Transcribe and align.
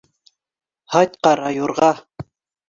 —Һайт, 0.93 1.13
ҡара 1.27 1.53
юрға! 1.59 1.93